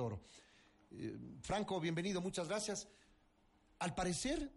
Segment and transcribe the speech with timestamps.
[0.00, 0.20] Oro.
[0.90, 2.88] Eh, Franco, bienvenido, muchas gracias.
[3.78, 4.52] Al parecer,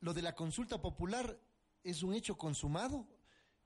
[0.00, 1.38] lo de la consulta popular
[1.82, 3.06] es un hecho consumado.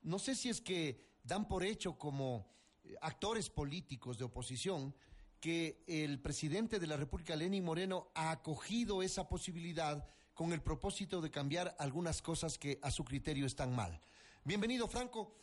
[0.02, 2.46] No sé si es que dan por hecho como
[2.84, 4.94] eh, actores políticos de oposición
[5.40, 11.20] que el presidente de la República, Lenín Moreno, ha acogido esa posibilidad con el propósito
[11.20, 14.00] de cambiar algunas cosas que a su criterio están mal.
[14.44, 15.34] Bienvenido, Franco.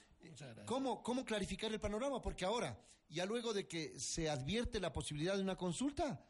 [0.65, 2.21] ¿Cómo, ¿Cómo clarificar el panorama?
[2.21, 6.23] Porque ahora, ya luego de que se advierte la posibilidad de una consulta,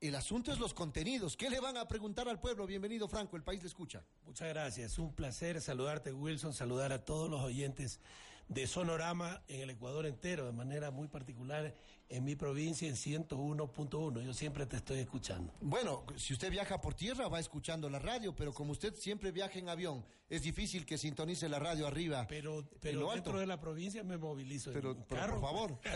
[0.00, 1.36] el asunto es los contenidos.
[1.36, 2.66] ¿Qué le van a preguntar al pueblo?
[2.66, 4.04] Bienvenido, Franco, el país le escucha.
[4.24, 4.98] Muchas gracias.
[4.98, 8.00] Un placer saludarte, Wilson, saludar a todos los oyentes
[8.48, 11.74] de Sonorama en el Ecuador entero, de manera muy particular
[12.08, 14.22] en mi provincia en 101.1.
[14.22, 15.54] Yo siempre te estoy escuchando.
[15.60, 19.58] Bueno, si usted viaja por tierra va escuchando la radio, pero como usted siempre viaja
[19.58, 22.26] en avión, es difícil que sintonice la radio arriba.
[22.28, 24.72] Pero, pero dentro de la provincia me movilizo.
[24.72, 25.80] Pero, en pero por favor.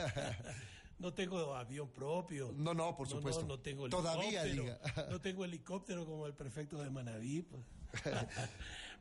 [0.99, 2.53] No tengo avión propio.
[2.57, 3.43] No, no, por supuesto.
[3.43, 4.81] No, no tengo Todavía diga.
[5.11, 7.43] no tengo helicóptero como el prefecto de Manaví.
[7.43, 7.63] Pues.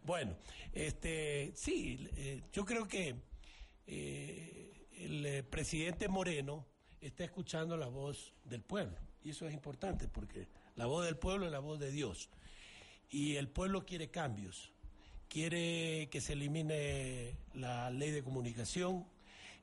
[0.03, 0.35] bueno,
[0.73, 3.15] este, sí, eh, yo creo que
[3.87, 6.65] eh, el eh, presidente Moreno
[7.01, 8.97] está escuchando la voz del pueblo.
[9.23, 12.29] Y eso es importante porque la voz del pueblo es la voz de Dios.
[13.09, 14.71] Y el pueblo quiere cambios.
[15.27, 19.05] Quiere que se elimine la ley de comunicación.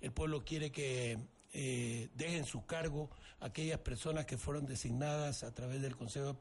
[0.00, 1.18] El pueblo quiere que
[1.52, 6.36] eh, dejen su cargo aquellas personas que fueron designadas a través del Consejo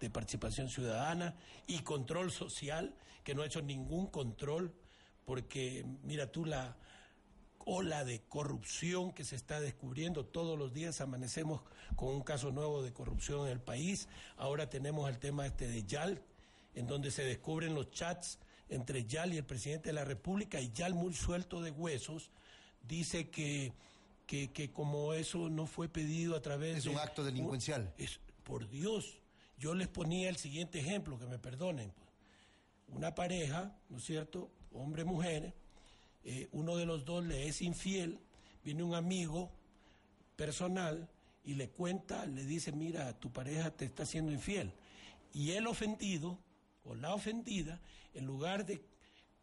[0.00, 1.34] de Participación Ciudadana
[1.66, 2.94] y Control Social,
[3.24, 4.74] que no ha hecho ningún control,
[5.24, 6.76] porque mira tú la
[7.64, 10.24] ola de corrupción que se está descubriendo.
[10.24, 11.62] Todos los días amanecemos
[11.96, 14.08] con un caso nuevo de corrupción en el país.
[14.36, 16.22] Ahora tenemos el tema este de YAL,
[16.74, 18.38] en donde se descubren los chats
[18.68, 22.30] entre YAL y el presidente de la República, y YAL muy suelto de huesos
[22.86, 23.72] dice que,
[24.26, 26.90] que, como eso no fue pedido a través es de...
[26.90, 27.92] Es un acto delincuencial.
[27.98, 29.18] Es, por Dios,
[29.58, 31.92] yo les ponía el siguiente ejemplo, que me perdonen.
[32.88, 34.50] Una pareja, ¿no es cierto?
[34.72, 35.54] Hombre-mujer,
[36.24, 38.20] eh, uno de los dos le es infiel,
[38.62, 39.50] viene un amigo
[40.36, 41.08] personal
[41.44, 44.72] y le cuenta, le dice, mira, tu pareja te está siendo infiel.
[45.32, 46.38] Y el ofendido
[46.84, 47.80] o la ofendida,
[48.14, 48.84] en lugar de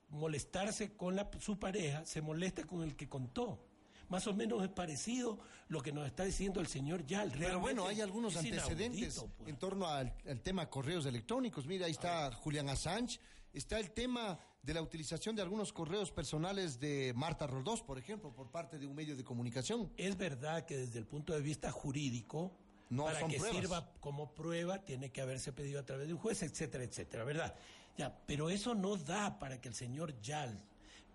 [0.09, 3.63] molestarse con la, su pareja, se molesta con el que contó.
[4.09, 7.33] Más o menos es parecido lo que nos está diciendo el señor Yal.
[7.38, 9.49] Pero bueno, hay algunos antecedentes pues.
[9.49, 11.65] en torno al, al, tema correos electrónicos.
[11.65, 13.19] Mira, ahí está Julián Assange,
[13.51, 18.33] está el tema de la utilización de algunos correos personales de Marta Roldós, por ejemplo,
[18.33, 19.89] por parte de un medio de comunicación.
[19.95, 22.51] Es verdad que desde el punto de vista jurídico,
[22.89, 23.57] no para son que pruebas.
[23.57, 27.56] sirva como prueba, tiene que haberse pedido a través de un juez, etcétera, etcétera, ¿verdad?
[27.97, 30.61] Ya, pero eso no da para que el señor Yal,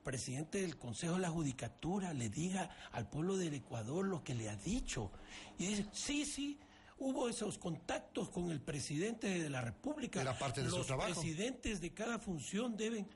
[0.03, 4.49] presidente del Consejo de la Judicatura, le diga al pueblo del Ecuador lo que le
[4.49, 5.13] ha dicho.
[5.59, 6.59] Y dice, sí, sí,
[6.97, 10.23] hubo esos contactos con el presidente de la República.
[10.23, 11.13] Era parte de Los su trabajo.
[11.13, 13.07] presidentes de cada función deben,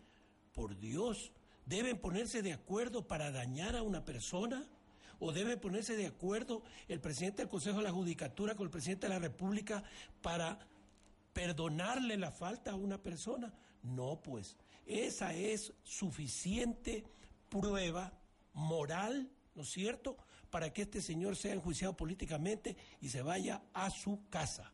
[0.57, 1.31] por Dios,
[1.67, 4.67] deben ponerse de acuerdo para dañar a una persona.
[5.19, 9.07] ¿O debe ponerse de acuerdo el presidente del Consejo de la Judicatura con el presidente
[9.07, 9.83] de la República
[10.21, 10.59] para
[11.33, 13.55] perdonarle la falta a una persona?
[13.83, 17.05] No, pues, esa es suficiente
[17.49, 18.13] prueba
[18.53, 20.19] moral, ¿no es cierto?,
[20.51, 24.73] para que este señor sea enjuiciado políticamente y se vaya a su casa.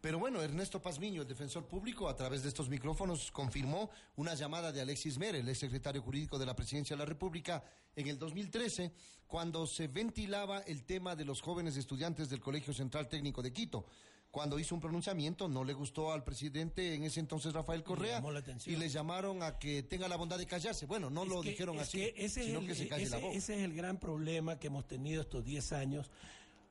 [0.00, 4.70] Pero bueno, Ernesto Pazmiño, el defensor público, a través de estos micrófonos confirmó una llamada
[4.70, 7.64] de Alexis Mer, el ex secretario jurídico de la Presidencia de la República,
[7.96, 8.92] en el 2013,
[9.26, 13.86] cuando se ventilaba el tema de los jóvenes estudiantes del Colegio Central Técnico de Quito.
[14.30, 18.22] Cuando hizo un pronunciamiento, no le gustó al presidente en ese entonces Rafael Correa
[18.66, 20.86] y le llamaron a que tenga la bondad de callarse.
[20.86, 23.02] Bueno, no Es lo que- dijeron así, que ese sino es el, que se calle
[23.04, 23.34] ese- la boca.
[23.36, 26.10] ese es el gran problema que hemos tenido estos 10 años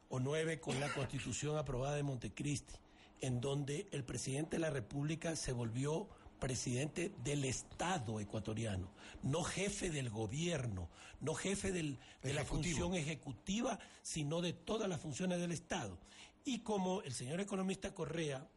[0.07, 2.75] o 9 con la constitución aprobada de Montecristi,
[3.21, 6.07] en donde el presidente de la República se volvió
[6.39, 8.91] presidente del Estado ecuatoriano,
[9.23, 10.87] no jefe del gobierno,
[11.19, 15.97] no jefe del- de la función ejecutiva, sino de todas las funciones del Estado.
[16.45, 18.47] Y como el señor economista Correa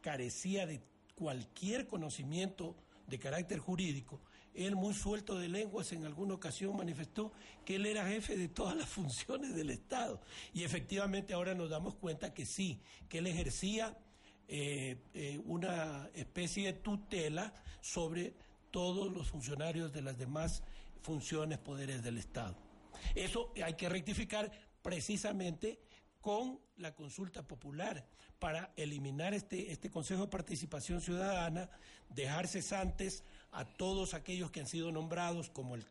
[0.00, 0.80] carecía de
[1.16, 2.76] cualquier conocimiento
[3.08, 4.20] de carácter jurídico,
[4.54, 7.32] él muy suelto de lenguas en alguna ocasión manifestó
[7.64, 10.20] que él era jefe de todas las funciones del Estado.
[10.52, 13.96] Y efectivamente ahora nos damos cuenta que sí, que él ejercía
[14.48, 18.34] eh, eh, una especie de tutela sobre
[18.70, 20.62] todos los funcionarios de las demás
[21.02, 22.56] funciones, poderes del Estado.
[23.14, 24.50] Eso hay que rectificar
[24.82, 25.80] precisamente
[26.20, 28.06] con la consulta popular
[28.38, 31.70] para eliminar este, este Consejo de Participación Ciudadana,
[32.08, 35.84] dejar cesantes a todos aquellos que han sido nombrados como el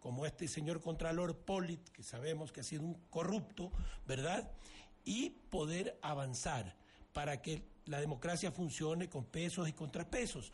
[0.00, 3.70] como este señor Contralor Polit, que sabemos que ha sido un corrupto,
[4.06, 4.50] ¿verdad?
[5.04, 6.74] Y poder avanzar
[7.12, 10.52] para que la democracia funcione con pesos y contrapesos,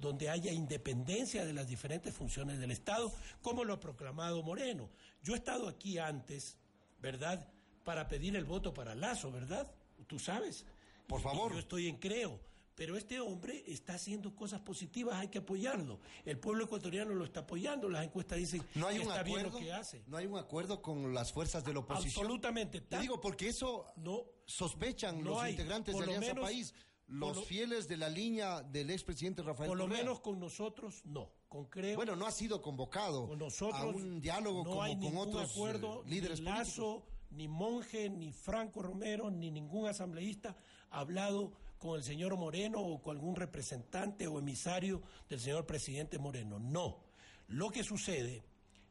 [0.00, 4.88] donde haya independencia de las diferentes funciones del Estado, como lo ha proclamado Moreno.
[5.22, 6.56] Yo he estado aquí antes,
[7.00, 7.46] ¿verdad?
[7.84, 9.70] Para pedir el voto para Lazo, ¿verdad?
[10.06, 10.64] Tú sabes.
[11.06, 11.52] Por favor.
[11.52, 12.38] yo estoy en creo.
[12.78, 15.98] Pero este hombre está haciendo cosas positivas, hay que apoyarlo.
[16.24, 19.50] El pueblo ecuatoriano lo está apoyando, las encuestas dicen no hay que un está acuerdo,
[19.50, 20.04] bien lo que hace.
[20.06, 22.24] No hay un acuerdo con las fuerzas de la oposición.
[22.24, 22.80] Absolutamente.
[22.82, 25.50] Te digo, porque eso no, sospechan no los hay.
[25.52, 26.74] integrantes Por de Alianza menos- País,
[27.08, 29.98] los lo- fieles de la línea del expresidente Rafael por lo Correa.
[30.04, 31.32] menos con nosotros no.
[31.48, 31.96] Con creo.
[31.96, 35.50] Bueno, no ha sido convocado con nosotros a un diálogo no como hay con otros
[35.50, 36.68] acuerdo, eh, líderes ni políticos.
[36.78, 40.56] Lazo, ni Monje, ni Franco Romero, ni ningún asambleísta
[40.90, 46.18] ha hablado con el señor Moreno o con algún representante o emisario del señor presidente
[46.18, 46.58] Moreno.
[46.58, 47.04] No.
[47.48, 48.42] Lo que sucede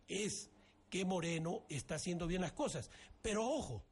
[0.07, 0.49] es
[0.89, 2.89] que Moreno está haciendo bien las cosas.
[3.21, 3.83] Pero ojo,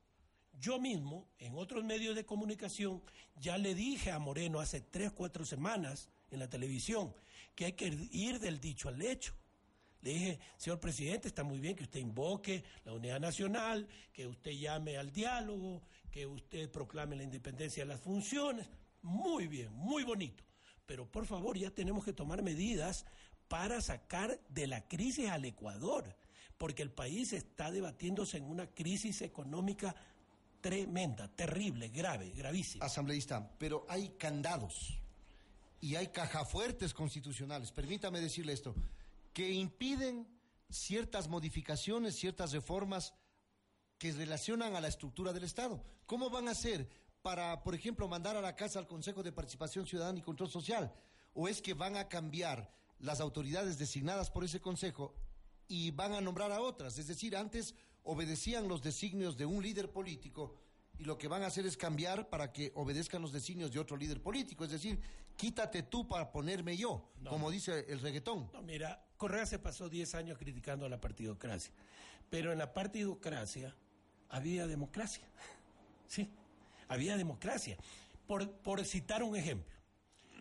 [0.59, 3.03] yo mismo, en otros medios de comunicación,
[3.35, 7.13] ya le dije a Moreno hace tres, cuatro semanas en la televisión
[7.53, 9.33] que hay que ir del dicho al hecho.
[10.01, 14.51] Le dije, señor presidente, está muy bien que usted invoque la unidad nacional, que usted
[14.51, 15.81] llame al diálogo,
[16.11, 18.67] que usted proclame la independencia de las funciones.
[19.05, 20.43] Muy bien, muy bonito.
[20.87, 23.05] Pero por favor, ya tenemos que tomar medidas
[23.47, 26.15] para sacar de la crisis al Ecuador,
[26.57, 29.95] porque el país está debatiéndose en una crisis económica
[30.59, 32.83] tremenda, terrible, grave, gravísima.
[32.83, 34.97] Asambleísta, pero hay candados
[35.81, 38.73] y hay cajafuertes constitucionales, permítame decirle esto,
[39.33, 40.27] que impiden
[40.67, 43.13] ciertas modificaciones, ciertas reformas
[43.99, 45.83] que relacionan a la estructura del Estado.
[46.07, 46.89] ¿Cómo van a hacer
[47.25, 50.93] para, por ejemplo, mandar a la casa al Consejo de Participación Ciudadana y Control Social?
[51.33, 55.15] ¿O es que van a cambiar las autoridades designadas por ese Consejo
[55.67, 56.99] y van a nombrar a otras?
[56.99, 57.73] Es decir, antes
[58.03, 60.55] obedecían los designios de un líder político
[60.99, 63.97] y lo que van a hacer es cambiar para que obedezcan los designios de otro
[63.97, 64.63] líder político.
[64.63, 65.01] Es decir,
[65.35, 67.31] quítate tú para ponerme yo, No.
[67.31, 68.51] como dice el reggaetón.
[68.53, 71.73] No, mira, Correa se pasó 10 años criticando a la partidocracia,
[72.29, 73.75] pero en la partidocracia
[74.29, 75.27] había democracia.
[76.07, 76.29] Sí,
[76.87, 77.77] había democracia.
[78.27, 79.75] Por, por citar un ejemplo,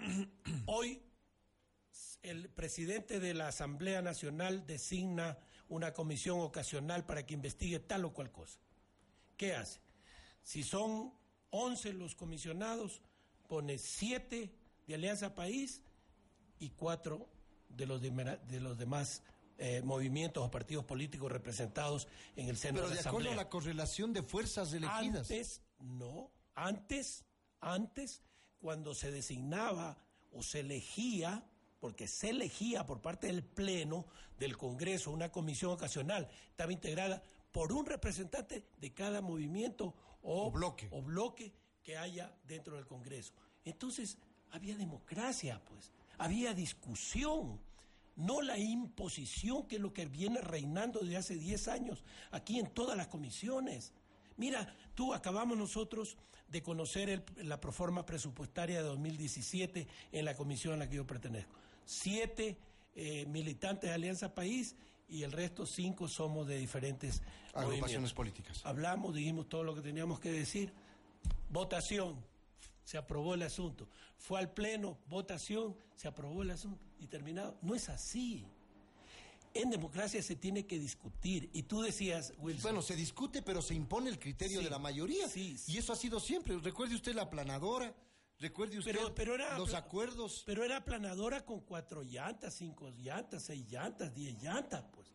[0.67, 1.03] hoy
[2.23, 5.39] el presidente de la Asamblea Nacional designa
[5.69, 8.59] una comisión ocasional para que investigue tal o cual cosa.
[9.37, 9.81] ¿Qué hace?
[10.43, 11.13] Si son
[11.51, 13.03] 11 los comisionados,
[13.49, 14.51] pone 7
[14.87, 15.83] de Alianza País
[16.59, 17.29] y 4
[17.69, 19.23] de los, de los demás
[19.59, 24.13] eh, movimientos o partidos políticos representados en el seno Pero de acuerdo a la correlación
[24.13, 25.31] de fuerzas elegidas.
[25.31, 27.25] Antes, no, antes,
[27.61, 28.23] antes,
[28.61, 29.99] cuando se designaba
[30.33, 31.45] o se elegía,
[31.81, 34.07] porque se elegía por parte del Pleno
[34.39, 37.23] del Congreso una comisión ocasional, estaba integrada
[37.53, 40.89] por un representante de cada movimiento o, O bloque.
[40.91, 41.53] o bloque
[41.83, 43.33] que haya dentro del Congreso.
[43.65, 44.19] Entonces,
[44.51, 47.61] había democracia, pues, había discusión,
[48.17, 52.71] no la imposición que es lo que viene reinando desde hace 10 años aquí en
[52.73, 53.93] todas las comisiones.
[54.37, 56.17] Mira, tú acabamos nosotros
[56.49, 61.07] de conocer el- la proforma presupuestaria de 2017 en la comisión a la que yo
[61.07, 61.55] pertenezco.
[61.85, 62.57] Siete
[62.97, 64.77] eh, militantes de Alianza País
[65.09, 67.23] y el resto cinco somos de diferentes
[67.53, 68.61] Agrupaciones políticas.
[68.65, 70.73] Hablamos, dijimos todo lo que teníamos que decir.
[71.51, 72.25] Votación,
[72.85, 73.89] se aprobó el asunto.
[74.19, 77.57] Fue al pleno, votación, se aprobó el asunto y terminado.
[77.63, 78.47] No es así.
[79.55, 81.49] En democracia se tiene que discutir.
[81.53, 82.63] Y tú decías, Wilson.
[82.63, 85.29] Bueno, se discute, pero se impone el criterio Sí, de la mayoría.
[85.29, 85.73] sí, sí.
[85.73, 86.59] Y eso ha sido siempre.
[86.59, 87.95] Recuerde usted la aplanadora,
[88.41, 90.43] recuerde usted Pero- pero era- los acuerdos.
[90.45, 95.07] Pero era planadora con cuatro llantas, cinco llantas, seis llantas, diez llantas, pues.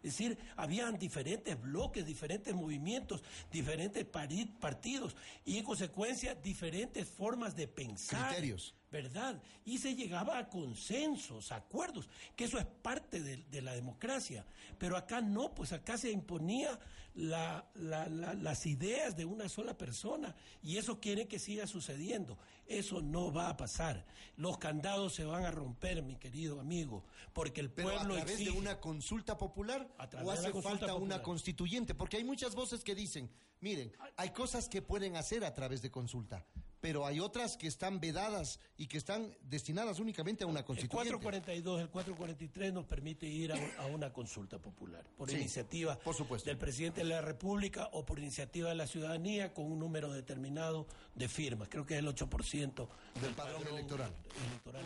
[0.00, 7.66] Es decir, habían diferentes bloques, diferentes movimientos, diferentes partidos y en consecuencia diferentes formas de
[7.66, 8.28] pensar.
[8.28, 8.76] Criterios.
[8.90, 9.40] ¿Verdad?
[9.64, 14.46] Y se llegaba a consensos, a acuerdos, que eso es parte de, la democracia.
[14.78, 16.78] Pero acá no, pues acá se imponía
[17.14, 22.38] las ideas de una sola persona y eso quiere que siga sucediendo.
[22.66, 24.06] Eso no va a pasar.
[24.36, 28.50] Los candados se van a romper, mi querido amigo, porque el pueblo a través de
[28.50, 29.88] una consulta popular
[30.22, 33.30] o hace falta una constituyente, porque hay muchas voces que dicen,
[33.60, 36.46] miren, hay cosas que pueden hacer a través de consulta
[36.80, 41.10] pero hay otras que están vedadas y que están destinadas únicamente a una constituyente.
[41.10, 45.98] El 442, el 443 nos permite ir a, una consulta popular, por iniciativa
[46.44, 50.86] del presidente de la República o por iniciativa de la ciudadanía con un número determinado
[51.14, 51.68] de firmas.
[51.68, 52.88] Creo que es el 8%
[53.20, 54.12] del, padrón, electoral.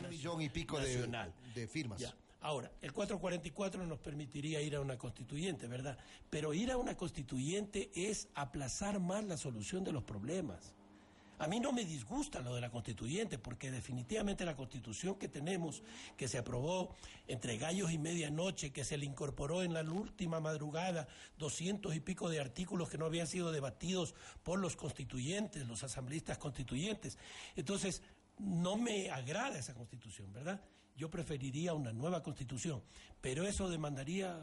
[0.03, 2.03] un millón y pico de, firmas.
[2.41, 5.97] Ahora, el 444 nos permitiría ir a una constituyente, ¿verdad?
[6.29, 10.75] Pero ir a una constituyente es aplazar más la solución de los problemas.
[11.43, 15.83] A mí no me disgusta lo de la constituyente, porque definitivamente la constitución que tenemos,
[16.17, 16.95] que se aprobó
[17.27, 22.31] entre gallos y medianoche, que se le incorporó en la última madrugada doscientos y pico
[22.31, 27.19] de artículos que no habían sido debatidos por los constituyentes, los asambleístas constituyentes.
[27.57, 28.03] Entonces,
[28.39, 30.61] no me agrada esa constitución, ¿verdad?
[30.95, 32.85] Yo preferiría una nueva constitución,
[33.21, 34.41] pero eso demandaría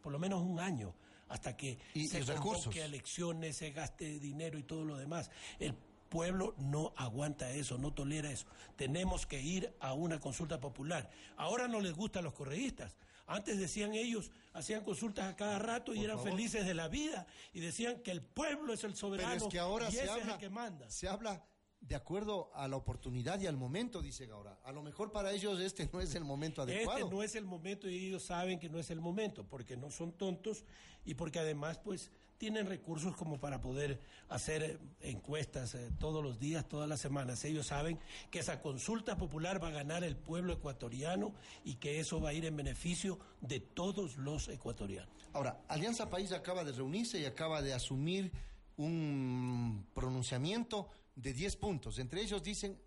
[0.00, 0.94] por lo menos un año
[1.28, 1.78] hasta que
[2.08, 5.30] se convoque a elecciones, se gaste dinero y todo lo demás.
[5.58, 5.74] El
[6.14, 8.46] pueblo no aguanta eso, no tolera eso.
[8.76, 11.10] Tenemos que ir a una consulta popular.
[11.36, 12.94] Ahora no les gustan los correístas.
[13.26, 17.58] Antes decían ellos, hacían consultas a cada rato y eran felices de la vida y
[17.58, 20.38] decían que el pueblo es el soberano que ahora y se ese habla, es el
[20.38, 20.88] que manda.
[20.88, 21.42] Se habla
[21.88, 24.58] de acuerdo a la oportunidad y al momento, dice ahora.
[24.64, 26.98] A lo mejor para ellos este no es el momento adecuado.
[26.98, 29.90] Este no es el momento y ellos saben que no es el momento porque no
[29.90, 30.64] son tontos
[31.04, 36.66] y porque además pues tienen recursos como para poder hacer encuestas eh, todos los días,
[36.68, 37.44] todas las semanas.
[37.44, 37.98] Ellos saben
[38.30, 42.32] que esa consulta popular va a ganar el pueblo ecuatoriano y que eso va a
[42.32, 45.28] ir en beneficio de todos los ecuatorianos.
[45.32, 48.32] Ahora, Alianza País acaba de reunirse y acaba de asumir
[48.76, 51.98] un pronunciamiento de 10 puntos.
[51.98, 52.78] Entre ellos dicen,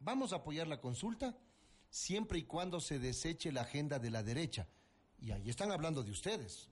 [0.00, 1.36] vamos a apoyar la consulta
[1.90, 4.66] siempre y cuando se deseche la agenda de la derecha.
[5.20, 6.68] Y ahí están hablando de ustedes.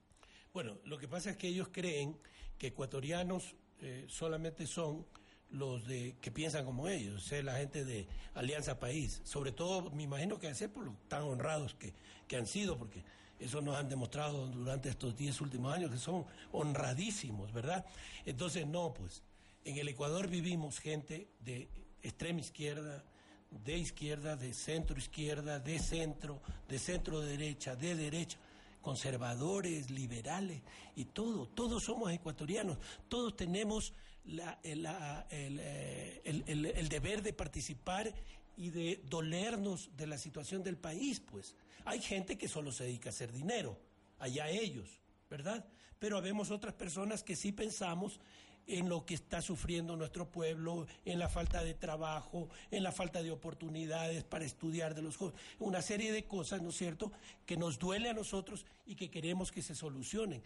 [0.53, 2.17] Bueno, lo que pasa es que ellos creen
[2.57, 5.05] que ecuatorianos eh, solamente son
[5.51, 9.21] los de que piensan como ellos, es la gente de Alianza País.
[9.23, 11.93] Sobre todo, me imagino que ser por lo tan honrados que,
[12.27, 13.03] que han sido, porque
[13.39, 17.85] eso nos han demostrado durante estos diez últimos años, que son honradísimos, ¿verdad?
[18.25, 19.23] Entonces, no, pues,
[19.65, 21.69] en el Ecuador vivimos gente de
[22.01, 23.03] extrema izquierda,
[23.63, 28.37] de izquierda, de centro izquierda, de centro, de centro derecha, de derecha
[28.81, 30.61] conservadores, liberales
[30.95, 32.77] y todo, todos somos ecuatorianos,
[33.07, 33.93] todos tenemos
[34.63, 38.13] el, eh, el, el, deber de participar
[38.57, 41.55] y de dolernos de la situación del país, pues.
[41.85, 43.79] Hay gente que solo se dedica a hacer dinero,
[44.19, 44.99] allá ellos,
[45.29, 45.65] ¿verdad?
[45.97, 48.19] Pero habemos otras personas que sí pensamos
[48.67, 53.21] en lo que está sufriendo nuestro pueblo, en la falta de trabajo, en la falta
[53.21, 57.11] de oportunidades para estudiar de los jóvenes, una serie de cosas, ¿no es cierto?,
[57.45, 60.43] que nos duele a nosotros y que queremos que se solucionen.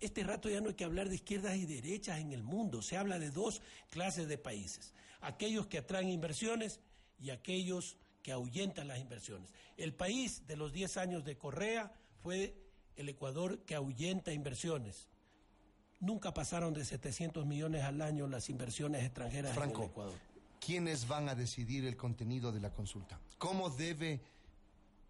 [0.00, 2.96] Este rato ya no hay que hablar de izquierdas y derechas en el mundo, se
[2.96, 6.80] habla de dos clases de países, aquellos que atraen inversiones
[7.18, 9.52] y aquellos que ahuyentan las inversiones.
[9.76, 11.92] El país de los 10 años de Correa
[12.22, 12.54] fue
[12.96, 15.08] el Ecuador que ahuyenta inversiones
[16.04, 20.12] Nunca pasaron de 700 millones al año las inversiones extranjeras en Ecuador.
[20.60, 23.18] ¿Quiénes van a decidir el contenido de la consulta?
[23.38, 24.20] ¿Cómo debe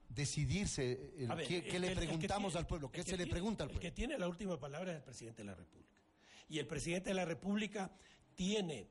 [0.08, 1.12] decidirse?
[1.48, 2.92] ¿Qué, le preguntamos al pueblo?
[2.92, 3.84] ¿Qué se le pregunta al pueblo?
[3.84, 5.98] El que tiene la última palabra es el presidente de la República.
[6.48, 7.90] Y el presidente de la República
[8.36, 8.88] tiene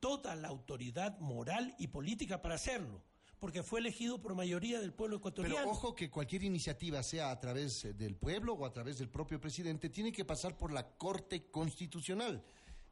[0.00, 3.02] toda la autoridad moral y política para hacerlo
[3.38, 5.56] porque fue elegido por mayoría del pueblo ecuatoriano.
[5.56, 9.08] Pero ojo que cualquier iniciativa, sea a través eh, del pueblo o a través del
[9.08, 12.44] propio presidente, tiene que pasar por la Corte Constitucional.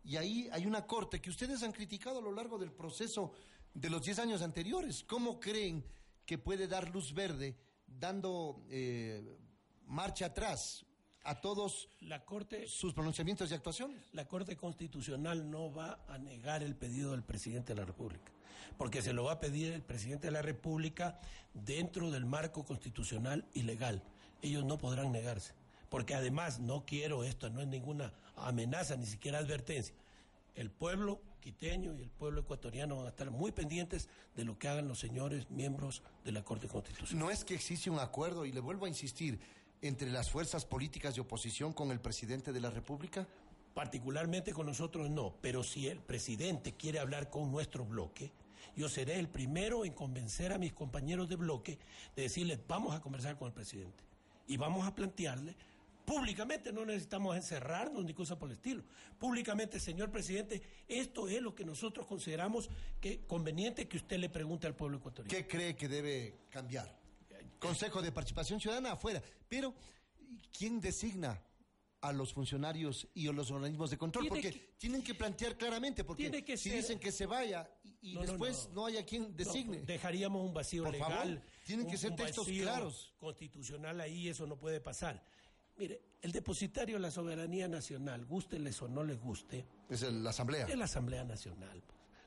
[0.04, 3.32] Y ahí hay una Corte que ustedes han criticado a lo largo del proceso
[3.74, 5.04] de los 10 años anteriores.
[5.04, 5.84] ¿Cómo creen
[6.24, 9.36] que puede dar luz verde dando eh,
[9.84, 10.85] marcha atrás
[11.26, 14.00] a todos la corte, sus pronunciamientos y actuaciones.
[14.12, 18.32] La Corte Constitucional no va a negar el pedido del presidente de la República
[18.76, 21.18] porque se lo va a pedir el presidente de la República
[21.54, 24.02] dentro del marco constitucional y legal.
[24.42, 25.54] Ellos no podrán negarse,
[25.88, 29.94] porque además no quiero esto, no es ninguna amenaza, ni siquiera advertencia.
[30.54, 34.68] El pueblo quiteño y el pueblo ecuatoriano van a estar muy pendientes de lo que
[34.68, 37.24] hagan los señores miembros de la Corte Constitucional.
[37.24, 39.38] No es que existe un acuerdo, y le vuelvo a insistir,
[39.82, 43.26] entre las fuerzas políticas de oposición con el presidente de la República?
[43.74, 48.32] Particularmente con nosotros no, pero si el presidente quiere hablar con nuestro bloque,
[48.76, 51.78] Yo seré el primero en convencer a mis compañeros de bloque
[52.14, 54.04] de decirles, vamos a conversar con el presidente
[54.46, 55.56] y vamos a plantearle
[56.04, 58.84] públicamente, no necesitamos encerrarnos ni cosa por el estilo.
[59.18, 64.66] Públicamente, señor presidente, esto es lo que nosotros consideramos que conveniente que usted le pregunte
[64.66, 65.36] al pueblo ecuatoriano.
[65.36, 66.94] ¿Qué cree que debe cambiar?
[67.66, 69.74] Consejo de Participación Ciudadana afuera, pero
[70.56, 71.40] ¿quién designa
[72.00, 76.56] a los funcionarios y a los organismos de control, porque tienen que plantear claramente, porque
[76.56, 77.68] si dicen que se vaya
[78.00, 79.82] y, después no, haya quien designe.
[79.82, 81.10] dejaríamos un vacío Por legal.
[81.10, 83.14] Favor, tienen que ser textos claros.
[83.18, 85.22] Constitucional ahí, eso no puede pasar.
[85.78, 89.66] Mire, el depositario de la soberanía nacional, gústeles o no les guste.
[89.90, 90.66] Es la Asamblea.
[90.66, 91.82] Es la Asamblea Nacional.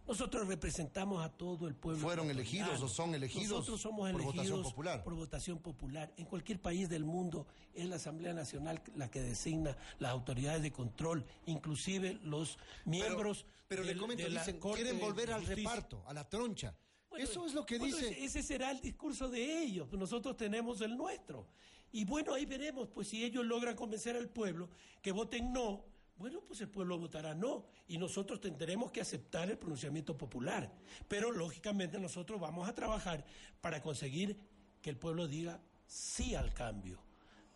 [0.09, 2.01] Nosotros representamos a todo el pueblo.
[2.01, 3.49] ¿Fueron elegidos o son elegidos?
[3.49, 5.03] Nosotros somos por votación popular.
[5.03, 6.11] por votación popular.
[6.17, 10.71] En cualquier país del mundo es la Asamblea Nacional la que designa las autoridades de
[10.71, 13.45] control, inclusive los miembros.
[13.67, 16.75] Pero, le comento, dicen, quieren volver al reparto, a la troncha.
[17.15, 18.23] Eso es lo que dice.
[18.23, 19.91] Ese será el discurso de ellos.
[19.91, 21.45] Nosotros tenemos el nuestro.
[21.91, 24.69] Y bueno, ahí veremos, pues si ellos logran convencer al pueblo
[25.01, 25.85] que voten no,
[26.19, 30.69] bueno, pues el pueblo votará no y nosotros tendremos que aceptar el pronunciamiento popular.
[31.07, 33.25] Pero lógicamente nosotros vamos a trabajar
[33.61, 34.38] para conseguir
[34.81, 37.01] que el pueblo diga sí al cambio,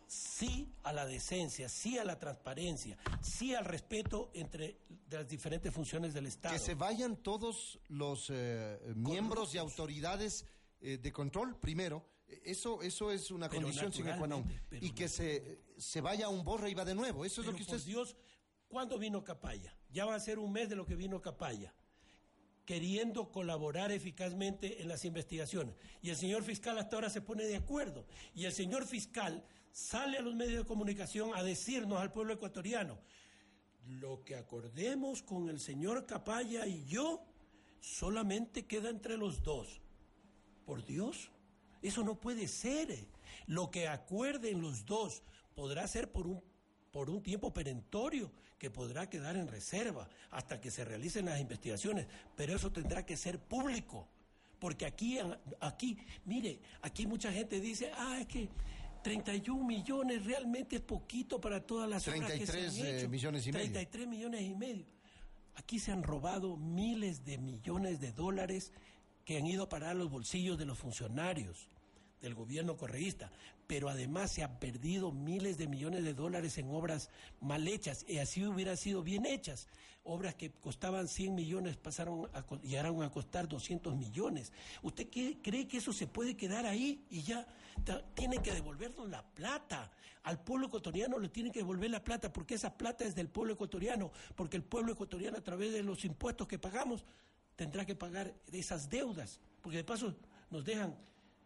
[0.06, 4.78] sí a la decencia, sí a la transparencia, sí al respeto entre
[5.10, 6.54] las diferentes funciones del Estado.
[6.54, 10.46] Que se vayan todos los eh, miembros y autoridades
[10.80, 12.06] eh, de control primero.
[12.42, 14.44] Eso, eso es una condición sine qua non.
[14.70, 17.24] Y que se, se vaya un borra y va de nuevo.
[17.24, 17.80] Eso es lo que usted.
[17.84, 18.16] Dios,
[18.74, 19.72] ¿Cuándo vino Capaya?
[19.92, 21.72] Ya va a ser un mes de lo que vino Capaya,
[22.64, 25.76] queriendo colaborar eficazmente en las investigaciones.
[26.02, 28.04] Y el señor fiscal hasta ahora se pone de acuerdo.
[28.34, 32.98] Y el señor fiscal sale a los medios de comunicación a decirnos al pueblo ecuatoriano,
[33.86, 37.24] lo que acordemos con el señor Capaya y yo
[37.78, 39.82] solamente queda entre los dos.
[40.66, 41.30] Por Dios,
[41.80, 43.06] eso no puede ser.
[43.46, 45.22] Lo que acuerden los dos
[45.54, 46.42] podrá ser por un
[46.94, 52.06] por un tiempo perentorio que podrá quedar en reserva hasta que se realicen las investigaciones,
[52.36, 54.06] pero eso tendrá que ser público,
[54.60, 55.18] porque aquí,
[55.58, 58.48] aquí, mire, aquí mucha gente dice, ah, es que
[59.02, 63.08] 31 millones realmente es poquito para todas las 33 obras que se han hecho.
[63.08, 64.86] millones y 33 millones y medio.
[65.56, 68.72] Aquí se han robado miles de millones de dólares
[69.24, 71.66] que han ido a parar los bolsillos de los funcionarios
[72.24, 73.30] del gobierno correísta,
[73.66, 77.10] pero además se han perdido miles de millones de dólares en obras
[77.40, 79.68] mal hechas, y así hubieran sido bien hechas.
[80.02, 84.52] Obras que costaban 100 millones pasaron a, llegaron a costar 200 millones.
[84.82, 87.46] ¿Usted cree que eso se puede quedar ahí y ya
[88.14, 89.90] tienen que devolvernos la plata?
[90.24, 93.54] Al pueblo ecuatoriano le tienen que devolver la plata porque esa plata es del pueblo
[93.54, 97.04] ecuatoriano, porque el pueblo ecuatoriano a través de los impuestos que pagamos
[97.56, 100.14] tendrá que pagar esas deudas, porque de paso
[100.50, 100.94] nos dejan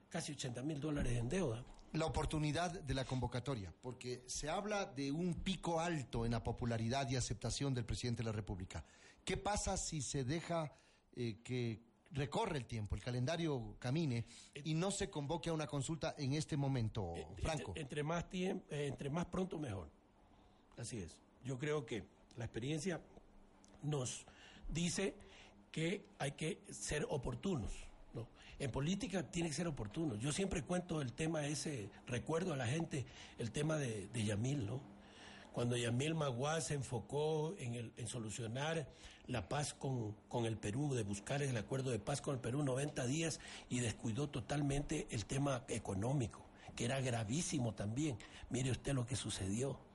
[0.09, 1.65] casi 80 mil dólares en deuda.
[1.93, 7.09] La oportunidad de la convocatoria, porque se habla de un pico alto en la popularidad
[7.09, 8.85] y aceptación del presidente de la República.
[9.25, 10.71] ¿Qué pasa si se deja
[11.17, 14.27] eh, que recorre el tiempo, el calendario camine
[14.65, 17.73] y no se convoque a una consulta en este momento, eh, Franco?
[17.75, 19.91] Entre, más tiempo, eh, entre más pronto mejor.
[20.77, 21.19] Así es.
[21.43, 22.05] Yo creo que
[22.37, 23.01] la experiencia
[23.83, 24.27] nos
[24.69, 25.15] dice
[25.73, 27.88] que hay que ser oportunos
[28.59, 30.17] en política tiene que ser oportuno.
[30.17, 33.07] Yo siempre cuento el tema ese, recuerdo a la gente
[33.39, 34.81] el tema de, Yamil, ¿no?
[35.53, 38.89] Cuando Yamil Maguá se enfocó en, el, solucionar
[39.27, 42.63] la paz con, con, el Perú, de buscar el acuerdo de paz con el Perú
[42.63, 48.19] 90 días y descuidó totalmente el tema económico, que era gravísimo también.
[48.51, 49.88] Mire usted lo que sucedió.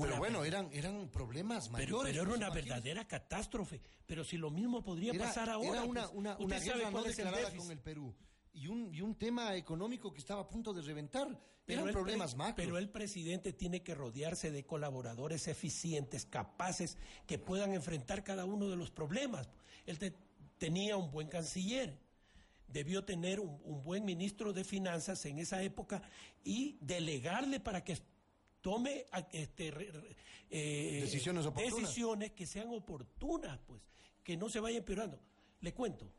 [0.00, 2.12] Pero bueno, eran, eran problemas mayores.
[2.12, 3.80] Pero, era una verdadera catástrofe.
[4.06, 5.68] Pero si lo mismo podría pasar ahora.
[5.68, 8.14] Era una, pues, una, una guerra no declarada con el Perú.
[8.54, 11.28] Y un, y un tema económico que estaba a punto de reventar.
[11.64, 12.56] Pero eran problemas macro.
[12.56, 18.68] Pero el presidente tiene que rodearse de colaboradores eficientes, capaces, que puedan enfrentar cada uno
[18.68, 19.48] de los problemas.
[19.86, 19.98] Él
[20.58, 21.98] tenía un buen canciller
[22.72, 26.02] debió tener un, buen ministro de finanzas en esa época
[26.42, 27.98] y delegarle para que
[28.62, 29.68] tome este,
[30.48, 33.82] eh, decisiones, decisiones que sean oportunas, pues,
[34.24, 35.20] que no se vaya empeorando.
[35.60, 36.10] Le cuento,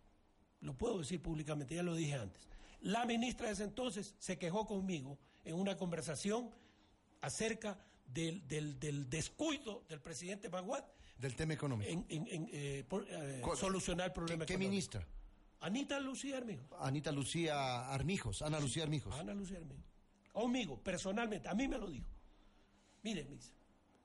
[0.61, 2.47] lo puedo decir públicamente, ya lo dije antes.
[2.81, 6.51] La ministra de ese entonces se quejó conmigo en una conversación
[7.21, 10.85] acerca del, del, descuido del presidente Baguat.
[11.17, 11.89] Del tema económico.
[11.89, 12.05] En,
[12.51, 15.07] eh, eh, solucionar el problema ¿Qué, ¿Qué ministra?
[15.61, 16.67] Anita Lucía Armijos.
[16.79, 19.13] Anita Lucía Armijos, Ana Lucía Armijos.
[19.17, 19.85] Ana Lucía Armijos.
[20.33, 22.12] Conmigo, personalmente, a mí me lo dijo.
[23.03, 23.27] Mire,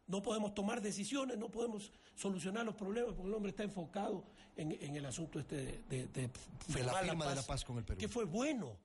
[0.07, 4.25] no podemos tomar decisiones, no podemos solucionar los problemas porque el hombre está enfocado
[4.57, 6.31] en, el asunto este de, de,
[6.85, 7.99] la firma de la paz con el Perú.
[7.99, 8.77] Que fue bueno,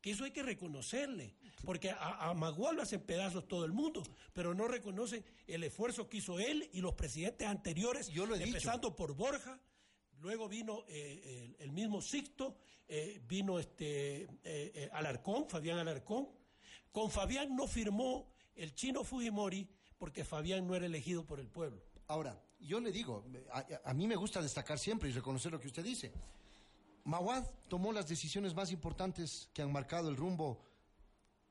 [0.00, 4.02] que eso hay que reconocerle, porque a, a Magual lo hacen pedazos todo el mundo,
[4.32, 8.42] pero no reconocen el esfuerzo que hizo él y los presidentes anteriores, Yo lo he
[8.42, 9.60] empezando por Borja,
[10.20, 12.56] luego vino eh, el, mismo Sixto,
[12.88, 16.28] eh, vino este eh, Alarcón, Fabián Alarcón.
[16.90, 21.82] Con Fabián no firmó el chino Fujimori porque Fabián no era elegido por el pueblo.
[22.08, 23.24] Ahora, yo le digo,
[23.84, 26.12] a, mí me gusta destacar siempre y reconocer lo que usted dice.
[27.04, 30.64] Mawad tomó las decisiones más importantes que han marcado el rumbo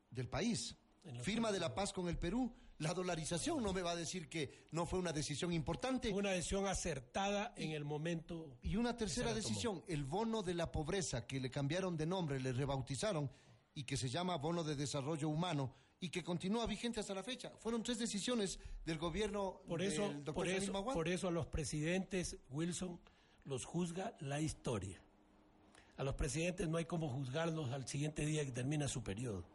[0.09, 0.75] del país.
[1.21, 4.67] Firma de la paz con el Perú, la dolarización, no me va a decir que
[4.71, 6.11] no fue una decisión importante.
[6.11, 8.57] Una decisión acertada en el momento.
[8.61, 12.51] Y una tercera decisión, el bono de la pobreza, que le cambiaron de nombre, le
[12.51, 13.31] rebautizaron
[13.73, 17.51] y que se llama bono de desarrollo humano y que continúa vigente hasta la fecha.
[17.59, 21.47] Fueron tres decisiones del gobierno por eso, del doctor por eso, por eso a los
[21.47, 22.99] presidentes Wilson
[23.45, 25.01] los juzga la historia.
[25.97, 29.45] A los presidentes no hay como juzgarlos al siguiente día que termina su periodo.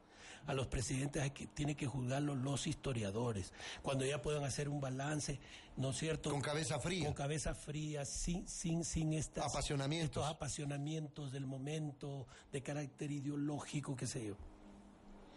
[0.47, 4.81] A los presidentes hay que, tienen que juzgarlos los historiadores, cuando ya puedan hacer un
[4.81, 5.39] balance,
[5.77, 6.31] ¿no es cierto?
[6.31, 7.05] Con cabeza fría.
[7.05, 10.17] Con cabeza fría, sin, sin, sin estas, apasionamientos.
[10.17, 14.37] estos apasionamientos del momento, de carácter ideológico, qué sé yo.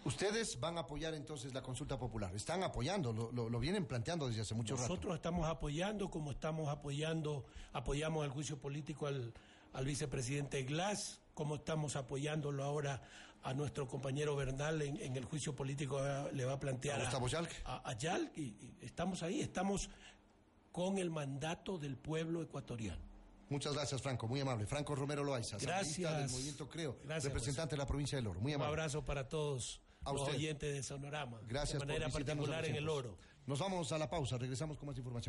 [0.05, 2.33] Ustedes van a apoyar entonces la consulta popular.
[2.35, 4.87] Están apoyando, lo, vienen planteando desde hace mucho rato.
[4.87, 9.33] Nosotros estamos apoyando, como estamos apoyando, apoyamos el juicio político al,
[9.83, 13.01] vicepresidente Glass, como estamos apoyándolo ahora
[13.41, 15.99] a nuestro compañero Bernal en, el juicio político,
[16.31, 19.89] le va a plantear a, a, a Yalc, y, estamos ahí, estamos
[20.71, 23.01] con el mandato del pueblo ecuatoriano.
[23.49, 24.27] Muchas gracias, Franco.
[24.27, 24.67] Muy amable.
[24.67, 26.15] Franco Romero Loaiza, gracias.
[26.15, 28.39] del Movimiento Creo, representante de la provincia del Oro.
[28.39, 28.71] Muy amable.
[28.71, 31.39] Un abrazo para todos a los oyentes de Sonorama.
[31.47, 33.17] Gracias de manera particular en el oro.
[33.47, 35.23] Nos vamos a la pausa, regresamos con más información.